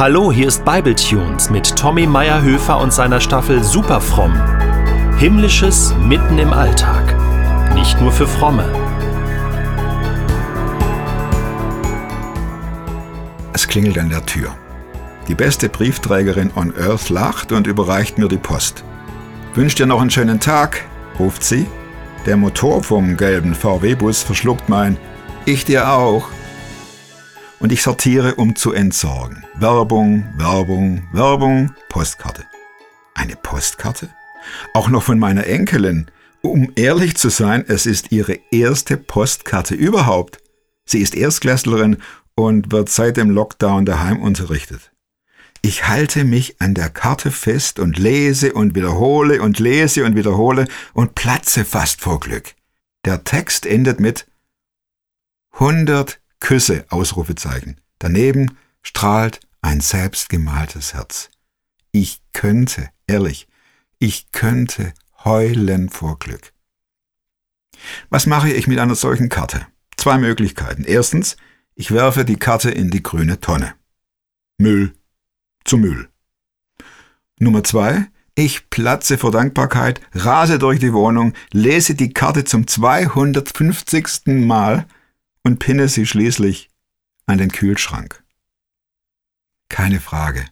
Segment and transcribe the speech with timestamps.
[0.00, 4.32] Hallo, hier ist Bibletunes mit Tommy Meyerhöfer und seiner Staffel Superfromm.
[5.18, 7.14] Himmlisches mitten im Alltag.
[7.74, 8.64] Nicht nur für Fromme.
[13.52, 14.56] Es klingelt an der Tür.
[15.28, 18.82] Die beste Briefträgerin on Earth lacht und überreicht mir die Post.
[19.52, 20.80] Wünscht dir noch einen schönen Tag,
[21.18, 21.66] ruft sie.
[22.24, 24.96] Der Motor vom gelben VW-Bus verschluckt mein
[25.44, 26.30] Ich dir auch
[27.60, 29.44] und ich sortiere, um zu entsorgen.
[29.54, 32.44] Werbung, Werbung, Werbung, Postkarte.
[33.14, 34.08] Eine Postkarte?
[34.74, 36.10] Auch noch von meiner Enkelin.
[36.42, 40.38] Um ehrlich zu sein, es ist ihre erste Postkarte überhaupt.
[40.86, 41.98] Sie ist Erstklässlerin
[42.34, 44.90] und wird seit dem Lockdown daheim unterrichtet.
[45.62, 50.66] Ich halte mich an der Karte fest und lese und wiederhole und lese und wiederhole
[50.94, 52.54] und platze fast vor Glück.
[53.04, 54.26] Der Text endet mit
[55.52, 57.80] 100 Küsse, Ausrufezeichen.
[57.98, 61.30] Daneben strahlt ein selbstgemaltes Herz.
[61.92, 63.46] Ich könnte, ehrlich,
[63.98, 66.52] ich könnte heulen vor Glück.
[68.08, 69.66] Was mache ich mit einer solchen Karte?
[69.96, 70.84] Zwei Möglichkeiten.
[70.84, 71.36] Erstens,
[71.74, 73.74] ich werfe die Karte in die grüne Tonne.
[74.58, 74.94] Müll
[75.64, 76.08] zu Müll.
[77.38, 84.26] Nummer zwei, ich platze vor Dankbarkeit, rase durch die Wohnung, lese die Karte zum 250.
[84.26, 84.86] Mal
[85.42, 86.70] und pinne sie schließlich
[87.26, 88.22] an den Kühlschrank.
[89.68, 90.44] Keine Frage,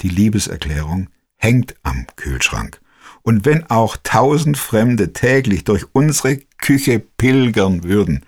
[0.00, 2.80] die Liebeserklärung hängt am Kühlschrank.
[3.22, 8.24] Und wenn auch tausend Fremde täglich durch unsere Küche pilgern würden,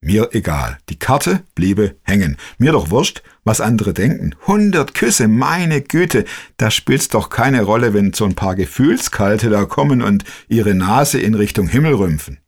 [0.00, 2.36] mir egal, die Karte bliebe hängen.
[2.58, 4.36] Mir doch wurscht, was andere denken.
[4.46, 6.24] Hundert Küsse, meine Güte,
[6.58, 11.18] da spielt's doch keine Rolle, wenn so ein paar Gefühlskalte da kommen und ihre Nase
[11.18, 12.38] in Richtung Himmel rümpfen.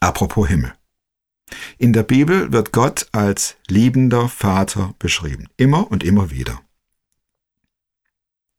[0.00, 0.72] Apropos Himmel.
[1.78, 6.60] In der Bibel wird Gott als liebender Vater beschrieben, immer und immer wieder.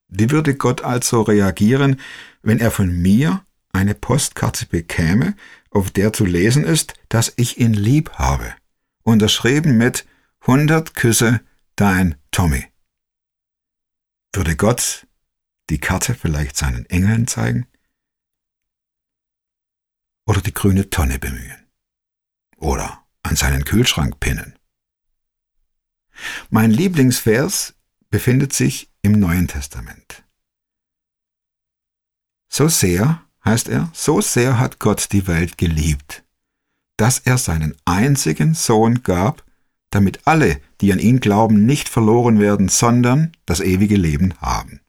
[0.07, 1.99] Wie würde Gott also reagieren,
[2.41, 5.35] wenn er von mir eine Postkarte bekäme,
[5.69, 8.55] auf der zu lesen ist, dass ich ihn lieb habe,
[9.03, 10.05] unterschrieben mit
[10.41, 11.41] 100 Küsse
[11.75, 12.65] dein Tommy?
[14.33, 15.07] Würde Gott
[15.69, 17.67] die Karte vielleicht seinen Engeln zeigen?
[20.25, 21.66] Oder die grüne Tonne bemühen?
[22.57, 24.57] Oder an seinen Kühlschrank pinnen.
[26.49, 27.75] Mein Lieblingsvers
[28.09, 30.23] befindet sich im Neuen Testament.
[32.49, 36.23] So sehr, heißt er, so sehr hat Gott die Welt geliebt,
[36.95, 39.43] dass er seinen einzigen Sohn gab,
[39.89, 44.81] damit alle, die an ihn glauben, nicht verloren werden, sondern das ewige Leben haben.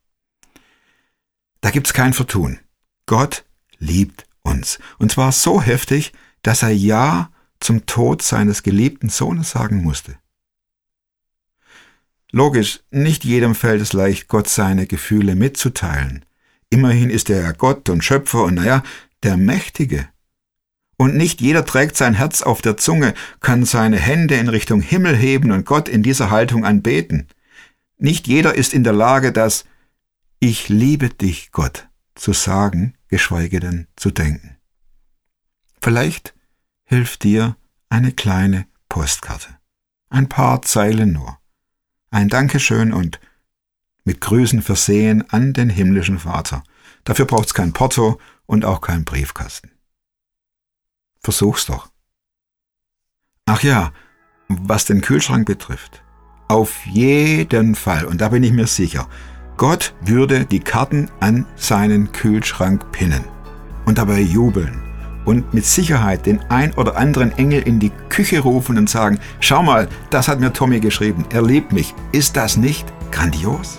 [1.61, 2.59] Da gibt's kein Vertun.
[3.07, 3.45] Gott
[3.79, 4.79] liebt uns.
[4.99, 6.13] Und zwar so heftig,
[6.43, 7.31] dass er Ja
[7.61, 10.17] zum Tod seines geliebten Sohnes sagen musste.
[12.31, 16.25] Logisch, nicht jedem fällt es leicht, Gott seine Gefühle mitzuteilen.
[16.71, 18.83] Immerhin ist er ja Gott und Schöpfer und naja,
[19.23, 20.09] der Mächtige.
[20.99, 25.17] Und nicht jeder trägt sein Herz auf der Zunge, kann seine Hände in Richtung Himmel
[25.17, 27.29] heben und Gott in dieser Haltung anbeten.
[27.97, 29.65] Nicht jeder ist in der Lage, das
[30.41, 34.57] Ich liebe dich, Gott, zu sagen, geschweige denn zu denken.
[35.81, 36.35] Vielleicht
[36.89, 37.57] hilft dir
[37.91, 39.59] eine kleine Postkarte.
[40.09, 41.39] Ein paar Zeilen nur.
[42.11, 43.21] Ein Dankeschön und
[44.05, 46.65] mit Grüßen versehen an den himmlischen Vater.
[47.05, 49.71] Dafür braucht's kein Porto und auch kein Briefkasten.
[51.21, 51.91] Versuch's doch.
[53.45, 53.93] Ach ja,
[54.49, 56.03] was den Kühlschrank betrifft.
[56.49, 59.11] Auf jeden Fall, und da bin ich mir sicher,
[59.59, 63.25] Gott würde die Karten an seinen Kühlschrank pinnen
[63.85, 64.88] und dabei jubeln
[65.29, 69.63] und mit Sicherheit den ein oder anderen Engel in die Küche rufen und sagen, schau
[69.63, 71.95] mal, das hat mir Tommy geschrieben, er liebt mich.
[72.13, 73.79] Ist das nicht grandios?